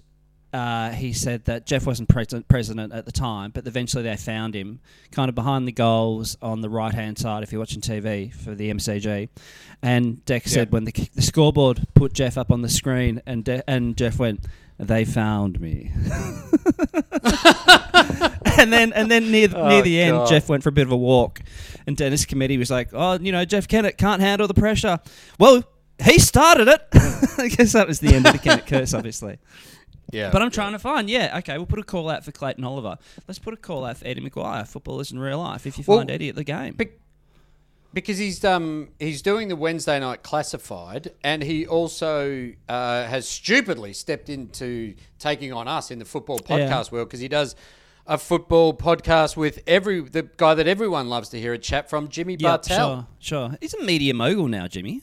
[0.54, 4.56] Uh, he said that Jeff wasn't president, president at the time, but eventually they found
[4.56, 4.80] him
[5.12, 8.56] kind of behind the goals on the right hand side if you're watching TV for
[8.56, 9.28] the MCG.
[9.84, 13.70] And Deck said when the, the scoreboard put Jeff up on the screen, and De-
[13.70, 14.46] and Jeff went,
[14.80, 15.92] "They found me."
[18.62, 20.30] and then and then near Oh, near the end, God.
[20.30, 21.42] Jeff went for a bit of a walk,
[21.86, 25.00] and Dennis Commetti was like, "Oh, you know, Jeff Kennett can't handle the pressure."
[25.40, 25.64] Well,
[26.04, 26.82] he started it.
[27.38, 29.38] I guess that was the end of the Kennett curse, obviously.
[30.12, 30.30] Yeah.
[30.32, 32.98] But I'm trying to find, yeah, okay, we'll put a call out for Clayton Oliver.
[33.28, 35.98] Let's put a call out for Eddie McGuire, footballers in real life, if you Well,
[35.98, 36.76] find Eddie at the game.
[36.76, 36.92] Be-
[37.94, 43.92] because he's um he's doing the Wednesday night classified, and he also uh, has stupidly
[43.94, 46.70] stepped into taking on us in the football Yeah.
[46.70, 47.56] podcast world because he does
[48.08, 52.08] a football podcast with every the guy that everyone loves to hear a chat from,
[52.08, 53.08] Jimmy yeah, Bartel.
[53.20, 53.58] sure, sure.
[53.62, 55.02] He's a media mogul now, Jimmy.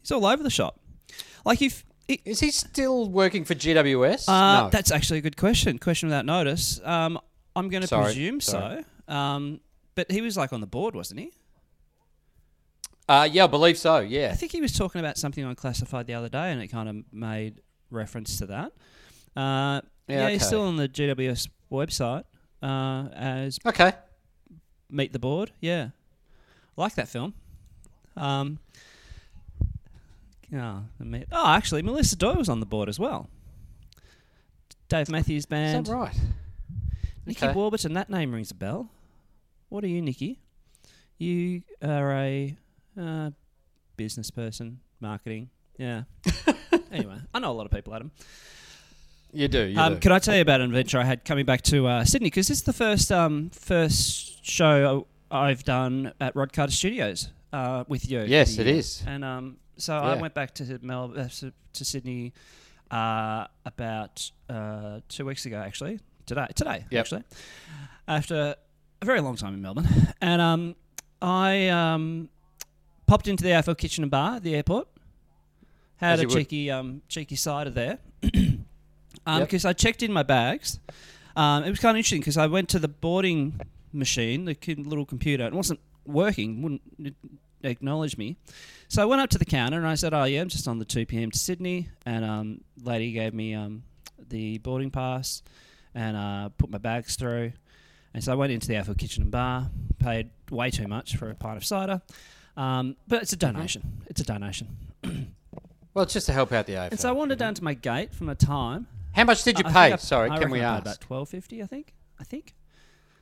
[0.00, 0.80] He's all over the shop.
[1.44, 1.84] Like if...
[2.08, 4.28] It, Is he still working for GWS?
[4.28, 4.70] Uh, no.
[4.70, 5.78] That's actually a good question.
[5.78, 6.80] Question without notice.
[6.82, 7.18] Um,
[7.54, 8.84] I'm going to presume sorry.
[9.08, 9.14] so.
[9.14, 9.60] Um,
[9.94, 11.32] but he was like on the board, wasn't he?
[13.08, 14.00] uh, yeah, I believe so.
[14.00, 16.68] Yeah, I think he was talking about something on Classified the other day, and it
[16.68, 18.72] kind of made reference to that.
[19.36, 22.24] Uh, yeah, Yeah, he's still on the GWS website
[22.62, 23.92] uh, as Okay.
[24.90, 25.52] Meet the Board.
[25.60, 25.88] Yeah,
[26.76, 27.34] I like that film.
[28.16, 28.58] Um,
[30.54, 30.82] oh,
[31.32, 33.28] oh, actually, Melissa Doyle was on the board as well.
[34.88, 35.86] Dave Matthews Is Band.
[35.86, 36.14] that right?
[37.24, 37.54] Nikki Okay.
[37.54, 38.90] Warburton, that name rings a bell.
[39.70, 40.40] What are you, Nikki?
[41.18, 42.56] You are a
[43.00, 43.30] uh,
[43.96, 45.48] business person, marketing.
[45.78, 46.02] Yeah.
[46.92, 48.10] anyway, I know a lot of people, Adam.
[49.32, 49.64] You do.
[49.64, 50.00] You Um, do.
[50.00, 52.26] can I tell you about an adventure I had coming back to uh, Sydney?
[52.26, 57.84] Because this is the first um, first show I've done at Rod Carter Studios uh,
[57.88, 58.20] with you.
[58.26, 59.02] Yes, it is.
[59.06, 62.32] And um, so I went back to Mel uh, to to Sydney
[62.90, 66.00] uh, about uh, two weeks ago, actually.
[66.26, 67.00] Today, today, Yep.
[67.00, 67.24] actually,
[68.06, 68.54] after
[69.00, 69.88] a very long time in Melbourne,
[70.20, 70.76] and um,
[71.20, 72.28] I um,
[73.06, 74.88] popped into the AFL Kitchen and Bar at the airport.
[75.96, 77.98] Had As a cheeky um, cheeky cider there.
[79.26, 80.80] Um, because I checked in my bags.
[81.36, 83.60] Um, it was kind of interesting because I went to the boarding
[83.92, 87.16] machine, the little computer, and it wasn't working, wouldn't
[87.62, 88.36] acknowledge me.
[88.88, 90.78] So I went up to the counter and I said, "Oh yeah, I'm just on
[90.78, 91.30] the 2 p.m.
[91.30, 93.84] to Sydney." And um, lady gave me um,
[94.28, 95.42] the boarding pass
[95.94, 97.52] and uh, put my bags through.
[98.14, 101.30] And so I went into the AFL Kitchen and Bar, paid way too much for
[101.30, 102.02] a pint of cider.
[102.56, 104.02] Um, but it's a donation.
[104.06, 104.76] It's a donation.
[105.94, 106.90] well, it's just to help out the AFL.
[106.90, 108.86] And so I wandered down to my gate for my time.
[109.14, 109.92] How much did you I think pay?
[109.92, 110.80] I- Sorry, I can we I paid ask?
[110.82, 111.94] About twelve fifty, I think.
[112.20, 112.54] I think.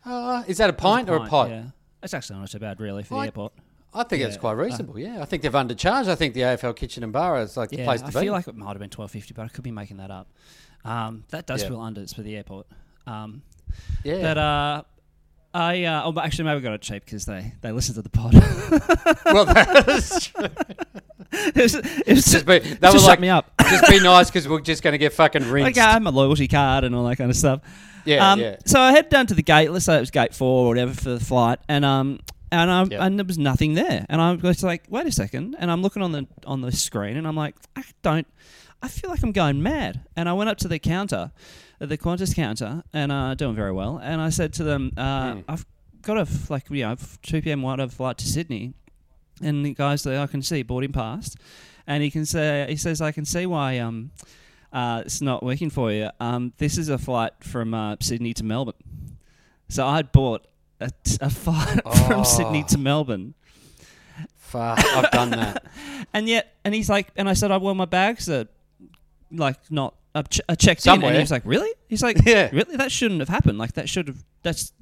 [0.04, 1.50] Uh, is that a pint or a pot?
[1.50, 1.64] Yeah,
[2.02, 3.22] it's actually not so bad, really, for Pint?
[3.34, 3.52] the airport.
[3.92, 4.40] I think it's Yeah.
[4.40, 4.98] quite reasonable.
[4.98, 6.08] yeah, I think they've undercharged.
[6.08, 8.20] I think the AFL kitchen and bar is like the Yeah, place to I be.
[8.20, 10.28] feel like it might have been twelve fifty, but I could be making that up.
[10.84, 11.68] Um, that does Yeah.
[11.68, 12.66] feel unders for the airport.
[13.06, 13.42] Um,
[14.04, 14.22] yeah.
[14.22, 14.82] But uh,
[15.52, 18.02] I uh, oh, but actually maybe I got it cheap because they they listen to
[18.02, 18.34] the pod.
[19.26, 20.46] well, that's true.
[21.32, 23.50] it was, it was Just just, be, they just shut like, me up.
[23.62, 25.76] just be nice because we're just going to get fucking rinsed.
[25.76, 27.62] Like I have my loyalty card and all that kind of stuff.
[28.04, 28.56] Yeah, um, yeah.
[28.64, 29.70] So I head down to the gate.
[29.70, 32.20] Let's say it was gate four or whatever for the flight, and um,
[32.52, 33.00] and I, Yep.
[33.00, 36.02] and there was nothing there, and I was like, wait a second, and I'm looking
[36.02, 38.26] on the on the screen, and I'm like, I don't,
[38.82, 41.32] I feel like I'm going mad, and I went up to the counter,
[41.78, 45.40] the Qantas counter, and uh, doing very well, and I said to them, uh, Hmm.
[45.48, 45.66] I've
[46.02, 47.62] got a f- like you know two p.m.
[47.62, 48.72] whatever flight to Sydney,
[49.42, 51.36] and the guys there I can see boarding past,
[51.86, 54.10] and he can say he says I can see why um
[54.72, 56.08] uh, it's not working for you.
[56.20, 58.74] Um, this is a flight from uh, Sydney to Melbourne.
[59.68, 60.46] So I'd bought
[60.80, 60.90] a,
[61.20, 63.34] a flight from Sydney to Melbourne,
[64.36, 65.64] Fuck, I've done that.
[66.14, 68.46] and yet, and he's like, and I said, I well, my bags are
[69.32, 71.14] like not uh, ch- uh, checked in, and Somewhere.
[71.14, 71.70] he was like, really?
[71.88, 72.50] He's like, Yeah.
[72.52, 72.76] really?
[72.76, 73.58] That shouldn't have happened.
[73.58, 74.24] Like that should have.
[74.42, 74.72] That's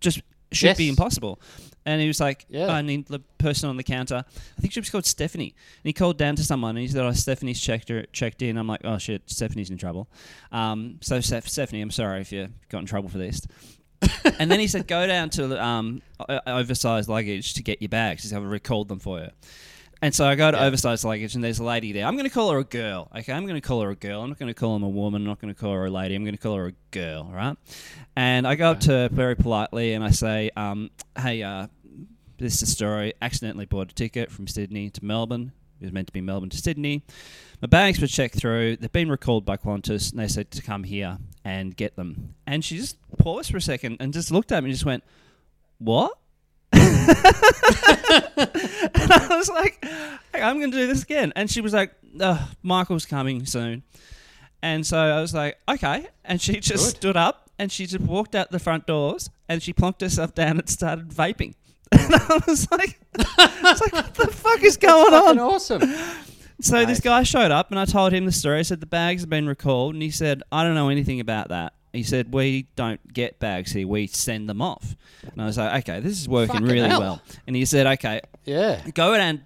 [0.00, 0.20] just
[0.52, 1.40] should be impossible.
[1.86, 2.68] And he was like, Yeah.
[2.68, 4.24] I need the person on the counter.
[4.26, 5.54] I think she was called Stephanie.
[5.82, 8.56] And he called down to someone and he said, Oh, Stephanie's checked her, checked in.
[8.56, 10.08] I'm like, Oh shit, Stephanie's in trouble.
[10.52, 13.42] Um, so Steph- Stephanie, I'm sorry if you got in trouble for this.
[14.38, 16.02] and then he said, Go down to um,
[16.46, 18.22] oversized luggage to get your bags.
[18.22, 19.28] He said, I've recalled them for you.
[20.04, 22.04] And so I go to oversized luggage, and there's a lady there.
[22.04, 23.08] I'm going to call her a girl.
[23.16, 24.20] Okay, I'm going to call her a girl.
[24.20, 25.22] I'm not going to call her a woman.
[25.22, 26.14] I'm not going to call her a lady.
[26.14, 27.30] I'm going to call her a girl.
[27.32, 27.56] Right?
[28.14, 31.68] And I go up to her very politely, and I say, um, "Hey, uh,
[32.36, 33.14] this is a story.
[33.22, 35.52] Accidentally bought a ticket from Sydney to Melbourne.
[35.80, 37.02] It was meant to be Melbourne to Sydney.
[37.62, 38.76] My bags were checked through.
[38.76, 42.34] They've been recalled by Qantas, and they said to come here and get them.
[42.46, 45.02] And she just paused for a second and just looked at me and just went,
[45.78, 46.18] "What?"
[46.74, 51.32] And I was like, hey, I'm going to do this again.
[51.36, 53.82] And she was like, "Ugh, Michael's coming soon.
[54.62, 56.06] And so I was like, okay.
[56.24, 56.96] And she just Good.
[56.96, 60.58] stood up and she just walked out the front doors and she plonked herself down
[60.58, 61.54] and started vaping.
[61.92, 62.98] And I was like,
[63.38, 65.54] I was like, what the fuck is going Fucking on?
[65.54, 65.82] awesome.
[66.60, 68.58] So this guy showed up and I told him the story.
[68.58, 71.50] I said the bags have been recalled, and he said I don't know anything about
[71.50, 71.72] that.
[71.94, 74.96] He said we don't get bags here; we send them off.
[75.32, 77.00] And I was like, okay, this is working Fucking really hell.
[77.00, 77.22] well.
[77.46, 78.82] And he said, okay, Yeah.
[78.94, 79.42] go and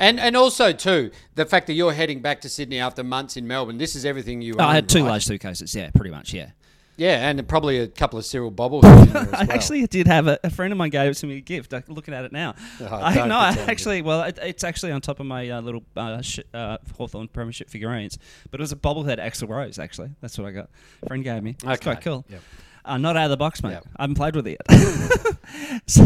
[0.00, 3.46] And and also too the fact that you're heading back to Sydney after months in
[3.46, 3.78] Melbourne.
[3.78, 4.54] This is everything you.
[4.58, 5.10] Oh, I had two right?
[5.10, 5.74] large suitcases.
[5.74, 6.32] Yeah, pretty much.
[6.34, 6.50] Yeah.
[6.96, 9.06] Yeah, and probably a couple of Cyril bobbleheads.
[9.06, 9.50] in there as I well.
[9.52, 11.72] actually did have a, a friend of mine gave it to me a gift.
[11.74, 12.54] I'm looking at it now.
[12.80, 14.02] Oh, I no, I actually.
[14.02, 17.68] Well, it, it's actually on top of my uh, little uh, sh- uh, Hawthorn Premiership
[17.68, 18.18] figurines.
[18.50, 19.78] But it was a bobblehead Axl Rose.
[19.78, 20.70] Actually, that's what I got.
[21.02, 21.50] A friend gave me.
[21.50, 21.76] It's Okay.
[21.82, 22.24] quite cool.
[22.28, 22.40] Yep.
[22.86, 23.70] Uh, not out of the box, mate.
[23.72, 23.86] Yep.
[23.96, 25.38] I haven't played with it yet.
[25.86, 26.04] so,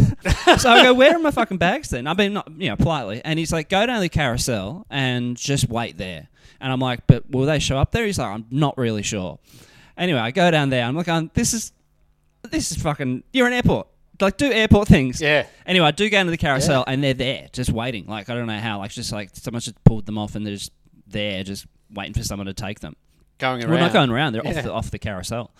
[0.56, 2.06] so I go, where are my fucking bags then?
[2.06, 3.20] I mean, not you know, politely.
[3.24, 6.28] And he's like, go down the carousel and just wait there.
[6.60, 8.06] And I'm like, but will they show up there?
[8.06, 9.38] He's like, I'm not really sure.
[9.98, 10.84] Anyway, I go down there.
[10.84, 11.72] I'm like, going, this is
[12.50, 13.24] this is fucking.
[13.32, 13.88] You're an airport.
[14.20, 15.20] Like, do airport things.
[15.20, 15.46] Yeah.
[15.66, 18.06] Anyway, I do go into the carousel and they're there, just waiting.
[18.06, 18.78] Like, I don't know how.
[18.78, 20.72] Like, just like someone just pulled them off and they're just
[21.06, 22.96] there, just waiting for someone to take them.
[23.38, 23.70] going around.
[23.72, 24.32] We're not going around.
[24.32, 25.50] They're off the off the carousel.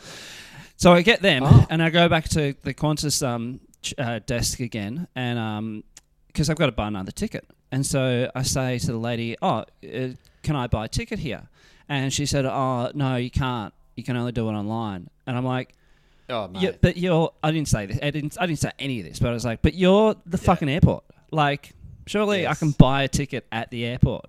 [0.77, 1.67] So I get them Oh.
[1.71, 5.83] and I go back to the Qantas um, ch- uh, desk again, and
[6.29, 9.65] because I've got to buy another ticket, and so I say to the lady, "Oh,
[9.85, 10.09] uh,
[10.43, 11.49] can I buy a ticket here?"
[11.89, 13.73] And she said, "Oh, no, you can't.
[13.99, 15.75] You can only do it online." And I'm like,
[16.31, 16.63] Oh, mate.
[16.63, 17.33] yeah, but you're.
[17.43, 17.99] I didn't say this.
[18.03, 18.37] I didn't.
[18.41, 19.19] I didn't say any of this.
[19.19, 21.05] But I was like, but you're the fucking airport.
[21.31, 21.73] Like,
[22.07, 22.59] surely I Yes.
[22.61, 24.27] can buy a ticket at the airport.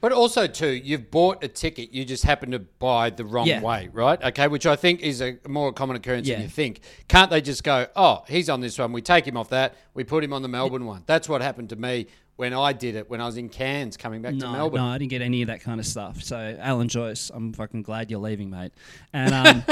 [0.00, 1.92] But also too, you've bought a ticket.
[1.92, 3.60] You just happen to buy the wrong Yeah.
[3.62, 4.20] way, right?
[4.20, 6.34] Okay, which I think is a more common occurrence Yeah.
[6.36, 6.80] than you think.
[7.06, 8.90] Can't they just go, "Oh, he's on this one.
[8.92, 9.76] We take him off that.
[9.94, 12.96] We put him on the Melbourne one." That's what happened to me when I did
[12.96, 14.80] it when I was in Cairns coming back to Melbourne.
[14.80, 16.22] no, I didn't get any of that kind of stuff.
[16.22, 18.72] So, Alan Joyce, I'm fucking glad you're leaving, mate.
[19.12, 19.64] And um,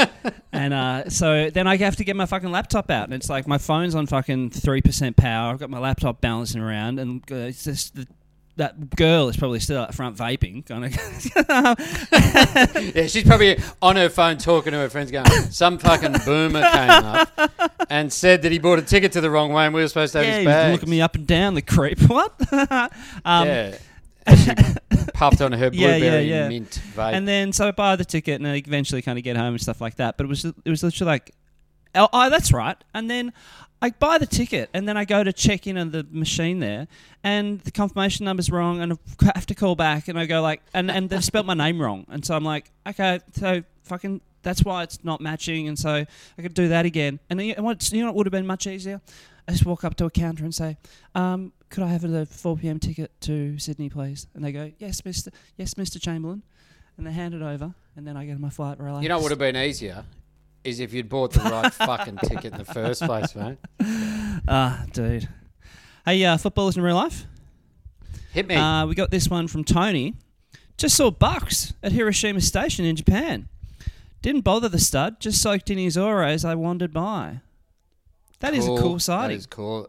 [0.52, 3.46] and uh, so then I have to get my fucking laptop out, and it's like
[3.46, 5.52] my phone's on fucking three percent power.
[5.52, 8.06] I've got my laptop balancing around, and uh, it's just the,
[8.60, 10.92] that girl is probably still up front vaping, kind of.
[12.94, 16.90] Yeah, she's probably on her phone talking to her friends, going, "Some fucking boomer came
[16.90, 17.50] up
[17.88, 20.12] and said that he bought a ticket to the wrong way, and we were supposed
[20.12, 21.54] to have yeah, his bag." looking me up and down.
[21.54, 21.98] The creep.
[22.10, 22.34] What?
[23.24, 23.76] um, yeah,
[24.36, 24.50] she
[25.14, 26.48] puffed on her blueberry yeah, yeah.
[26.48, 27.12] mint vape.
[27.12, 29.60] And then so I buy the ticket and I eventually kind of get home and
[29.60, 30.16] stuff like that.
[30.16, 31.32] But it was it was literally like
[31.94, 32.76] oh, oh, that's right.
[32.94, 33.32] And then
[33.82, 36.86] I buy the ticket, and then I go to check in on the machine there,
[37.24, 40.62] and the confirmation number's wrong, and I have to call back, and I go like,
[40.74, 44.20] and and they've spelt my name wrong, and so I'm like, okay, so fucking.
[44.42, 46.06] That's why it's not matching, and so
[46.38, 47.20] I could do that again.
[47.28, 47.92] And you know what?
[47.92, 49.02] You know what would have been much easier?
[49.46, 50.78] I just walk up to a counter and say,
[51.14, 52.78] um, "Could I have a 4 p.m.
[52.78, 55.30] ticket to Sydney, please?" And they go, "Yes, Mister.
[55.58, 56.42] Yes, Mister Chamberlain."
[56.96, 58.78] And they hand it over, and then I get on my flight.
[58.80, 59.02] Relax.
[59.02, 60.04] You know what would have been easier?
[60.62, 63.58] Is if you'd bought the right fucking ticket in the first place, mate.
[64.48, 65.28] Ah, dude.
[66.04, 67.26] Hey, uh, footballers in real life.
[68.32, 68.54] Hit me.
[68.56, 70.14] Uh, we got this one from Tony.
[70.76, 73.48] Just saw Bucks at Hiroshima Station in Japan.
[74.22, 75.20] Didn't bother the stud.
[75.20, 77.40] Just soaked in his aura as I wandered by.
[78.40, 79.28] That is a cool sighting.
[79.30, 79.88] That is cool.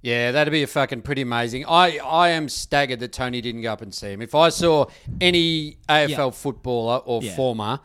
[0.00, 1.64] Yeah, that'd be a fucking pretty amazing.
[1.66, 4.22] I, I am staggered that Tony didn't go up and see him.
[4.22, 4.86] If I saw
[5.20, 6.30] any AFL Yeah.
[6.30, 7.36] footballer or Yeah.
[7.36, 7.80] former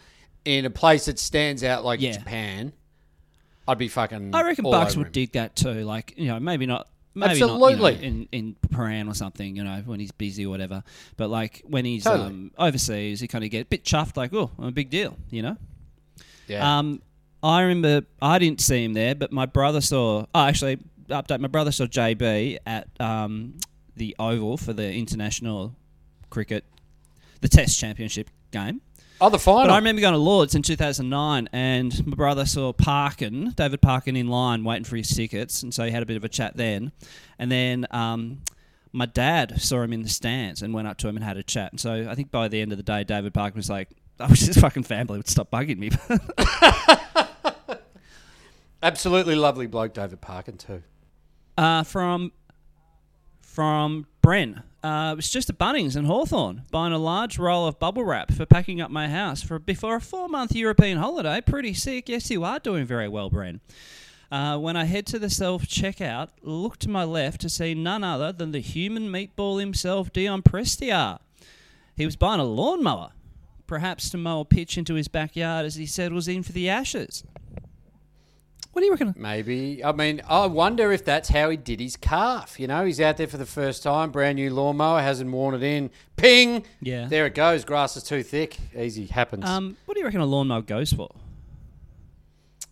[0.48, 2.14] in a place that stands out like Yeah.
[2.14, 2.72] Japan,
[3.68, 4.34] I'd be fucking.
[4.34, 5.14] I reckon all Bucks over would him.
[5.14, 5.84] dig that too.
[5.84, 6.88] Like you know, maybe not.
[7.14, 7.76] Maybe Absolutely.
[7.76, 10.84] Not, you know, in in Prahran or something, you know, when he's busy or whatever.
[11.18, 12.28] But like when he's Totally.
[12.30, 15.18] um, overseas, he kind of get a bit chuffed, like, "Oh, I'm a big deal,"
[15.32, 15.58] you know.
[16.48, 16.78] Yeah.
[16.78, 17.02] Um,
[17.44, 20.26] I remember I didn't see him there, but my brother saw.
[20.34, 20.78] Oh, actually,
[21.10, 21.40] update.
[21.40, 23.56] My brother saw JB at um,
[23.96, 25.76] the Oval for the international
[26.30, 26.64] cricket,
[27.42, 28.80] the Test Championship game.
[29.22, 29.64] Oh, the final.
[29.64, 34.16] But I remember going to Lords in 2009, and my brother saw Parkin, David Parkin,
[34.16, 36.56] in line waiting for his tickets, and so he had a bit of a chat
[36.58, 36.92] then.
[37.40, 38.42] And then um,
[38.92, 41.44] my dad saw him in the stands and went up to him and had a
[41.44, 41.72] chat.
[41.72, 44.28] And so I think by the end of the day, David Parkin was like, "I
[44.30, 45.92] wish this fucking family would stop bugging me."
[48.84, 50.84] Absolutely lovely bloke, David Parkin, too.
[51.58, 52.32] uh, from
[53.42, 54.62] from Bren.
[54.88, 58.32] Uh, it was just at Bunnings in Hawthorn, buying a large roll of bubble wrap
[58.32, 61.42] for packing up my house for before a four month European holiday.
[61.42, 62.08] Pretty sick.
[62.08, 63.60] Yes, you are doing very well, Bren.
[64.32, 68.02] Uh, when I head to the self checkout, look to my left to see none
[68.02, 71.20] other than the human meatball himself, Dion Prestia.
[71.98, 73.10] He was buying a lawnmower,
[73.68, 77.26] perhaps to mow a pitch into his backyard as he settles in for the Ashes.
[78.78, 79.16] What do you reckon?
[79.18, 79.84] Maybe.
[79.84, 82.60] I mean, I wonder if that's how he did his calf.
[82.60, 85.64] You know, he's out there for the first time, brand new lawnmower, hasn't worn it
[85.64, 85.90] in.
[86.16, 86.64] Ping!
[86.80, 87.08] Yeah.
[87.08, 87.66] There it goes.
[87.66, 88.56] Grass is too thick.
[88.78, 89.46] Easy happens.
[89.46, 91.10] Um, what do you reckon a lawnmower goes for?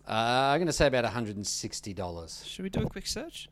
[0.06, 2.46] uh, I'm going to say about $160.
[2.46, 3.48] Should we do a quick search?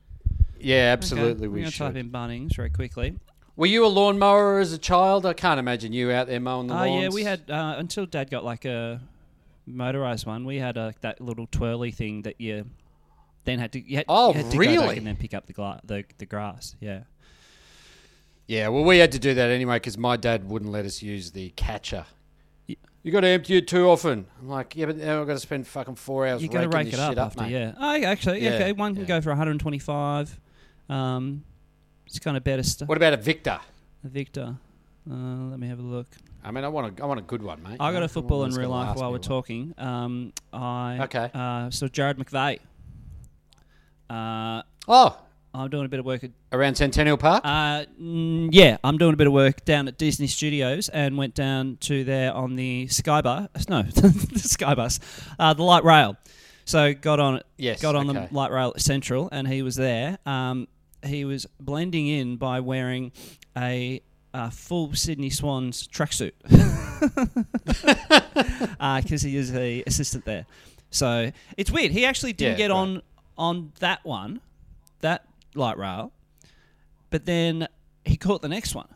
[0.60, 1.30] Yeah, absolutely.
[1.32, 3.18] Okay, We We're going to type in Bunnings very quickly.
[3.56, 5.26] Were you a lawnmower as a child?
[5.26, 7.02] I can't imagine you out there mowing the Oh, lawns.
[7.02, 9.00] yeah, we had, uh, until Dad got like a
[9.66, 12.66] motorized one, we had a, that little twirly thing that you
[13.44, 14.96] then had to, you had, Oh, you had to really?
[14.98, 16.76] and then pick up the, gla- the, the grass.
[16.80, 17.00] Yeah.
[18.46, 21.30] Yeah, well, we had to do that anyway because my dad wouldn't let us use
[21.32, 22.04] the catcher.
[22.66, 24.24] You got to empty it too often.
[24.40, 26.68] I'm like, yeah, but now I've got to spend fucking four hours you got to
[26.70, 27.52] rake it up after, mate.
[27.52, 27.72] yeah.
[27.78, 30.40] Oh, yeah, actually, Yeah, okay, one can go for 125.
[30.88, 31.44] Um,
[32.06, 32.88] it's kind of better stuff.
[32.88, 33.60] What about a Victa?
[34.04, 34.56] A Victa.
[35.10, 35.14] Uh,
[35.50, 36.06] let me have a look.
[36.42, 37.76] I mean, I want a, I want a good one, mate.
[37.80, 39.74] I got a football in real life while we're talking.
[39.78, 41.30] Um, I Okay.
[41.34, 42.58] uh, saw Jarrad McVeigh.
[44.10, 45.16] Uh, Oh,
[45.54, 47.42] I'm doing a bit of work at around Centennial Park.
[47.44, 51.34] Uh, mm, yeah, I'm doing a bit of work down at Disney Studios and went
[51.34, 53.68] down to there on the Skybus.
[53.70, 54.08] No, the
[54.40, 55.00] Skybus,
[55.38, 56.16] uh, the light rail.
[56.66, 57.40] So got on.
[57.56, 58.26] Yes, got on okay.
[58.28, 60.18] the light rail at Central, and he was there.
[60.26, 60.68] Um,
[61.02, 63.12] he was blending in by wearing
[63.56, 64.02] a,
[64.34, 66.32] uh full Sydney Swans tracksuit
[69.02, 70.46] because he is a assistant there.
[70.90, 71.90] So it's weird.
[71.92, 72.76] He actually didn't Yeah, get right.
[72.78, 73.02] on
[73.36, 74.40] on that one,
[75.00, 76.12] that light rail,
[77.10, 77.66] but then
[78.04, 78.88] he caught the next one.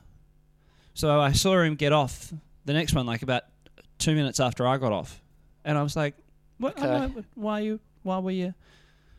[0.94, 2.33] So I saw him get off
[2.64, 3.44] the next one like about
[3.98, 5.20] two minutes after I got off,
[5.64, 6.14] and I was like,
[6.59, 6.79] "What?
[6.79, 6.87] Okay.
[6.87, 7.81] uh, why you?
[8.03, 8.55] Why were you?"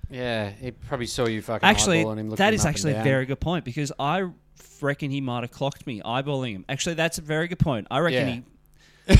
[0.09, 2.29] yeah, he probably saw you fucking Actually, eyeballing him.
[2.29, 4.29] looking that up actually a very good point because I
[4.81, 6.65] reckon he might have clocked me eyeballing him.
[6.69, 7.87] Actually, that's a very good point.
[7.91, 8.33] I reckon Yeah.
[8.35, 8.43] he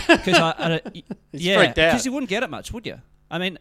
[0.17, 1.03] because I, I He's
[1.45, 2.99] yeah because you wouldn't get it much, would you?
[3.31, 3.57] I mean,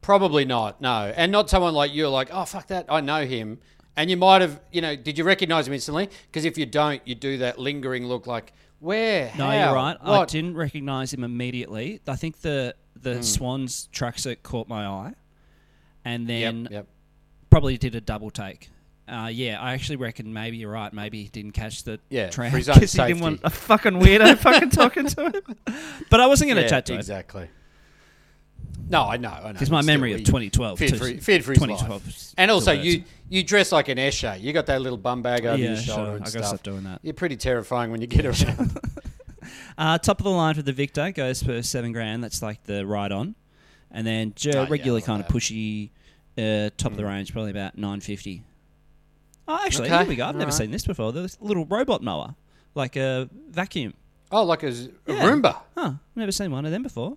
[0.00, 0.80] Probably not.
[0.80, 2.08] No, and not someone like you.
[2.08, 3.58] Like, oh fuck that, I know him.
[3.96, 6.08] And you might have, you know, did you recognise him instantly?
[6.26, 9.32] Because if you don't, you do that lingering look, like where?
[9.36, 9.64] no, How?
[9.64, 9.96] you're right.
[10.00, 12.00] I didn't recognize him immediately.
[12.06, 13.22] I think the the Hmm.
[13.22, 15.14] Swans tracksuit caught my eye,
[16.04, 16.86] and then Yep, yep.
[17.50, 18.70] probably did a double take.
[19.08, 20.92] Uh, yeah, I actually reckon maybe you're right.
[20.92, 23.50] Maybe he didn't catch the Yeah, tram for his own because he didn't want a
[23.50, 25.56] fucking weirdo fucking talking to him.
[26.10, 27.48] But I wasn't going to Yeah, chat to him exactly.
[28.90, 29.52] No, I know, I know.
[29.52, 32.34] because my memory of 2012, feared too- for, feared for his 2012 life.
[32.38, 34.40] And also, you you dress like an Escher.
[34.40, 36.16] You got that little bum bag over yeah, your shoulder sure.
[36.16, 37.00] and I got to stop doing that.
[37.02, 38.78] You're pretty terrifying when you get around.
[39.76, 42.24] Uh, top of the line for the Victa goes for seven grand.
[42.24, 43.34] That's like the ride on.
[43.90, 45.90] and then j- Oh, yeah, regularly kind of pushy,
[46.36, 48.42] uh, top of the range, probably about nine fifty.
[49.48, 50.26] Oh, actually, Okay, here we go.
[50.26, 50.54] I've never alright.
[50.54, 51.08] seen this before.
[51.08, 52.34] A little robot mower,
[52.74, 53.94] like a vacuum.
[54.30, 55.22] Oh, like a, z- a Yeah.
[55.24, 55.56] Roomba.
[55.76, 55.92] Huh?
[56.14, 57.16] Never seen one of them before.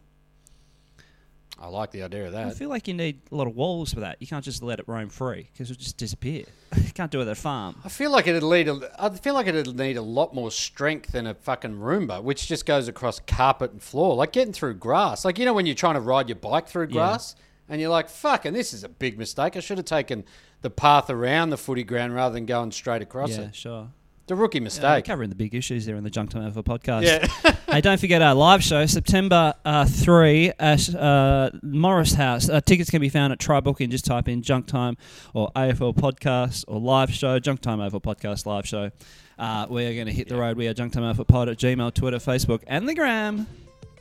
[1.59, 2.45] I like the idea of that.
[2.45, 2.57] I that.
[2.57, 4.17] feel like you need a lot of walls for that.
[4.19, 6.45] You can't just let it roam free because it'll just disappear.
[6.75, 7.75] you can't do it at a farm.
[7.85, 8.79] I feel like it'd need a.
[8.97, 12.65] I feel like it'd need a lot more strength than a fucking Roomba, which just
[12.65, 15.23] goes across carpet and floor, like getting through grass.
[15.23, 17.35] Like you know when you're trying to ride your bike through grass,
[17.71, 19.57] and you're like, "Fucking, this is a big mistake.
[19.57, 20.23] I should have taken
[20.61, 23.39] the path around the footy ground rather than going straight across it.
[23.41, 23.87] yeah, it." sure.
[24.27, 25.05] The rookie Yeah, we're mistake.
[25.05, 27.03] covering the big issues there in the Junk Time AFL podcast.
[27.03, 27.55] Yeah.
[27.73, 32.47] hey, don't forget our live show, September uh, 3 at uh, Morris House.
[32.47, 33.89] Uh, tickets can be found at TryBooking.
[33.89, 34.95] Just type in Junk Time
[35.33, 38.91] or AFL Podcast or live show, Junk Time AFL Podcast live show.
[39.37, 40.55] Uh, we are going to hit the road.
[40.55, 43.47] We are Junk Time AFL Pod at Gmail, Twitter, Facebook, and the Gram.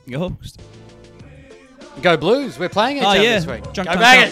[0.05, 0.61] Your host.
[2.01, 2.57] Go Blues.
[2.57, 3.39] We're playing each Oh, other yeah.
[3.39, 3.71] this week.
[3.73, 4.31] Junk Go time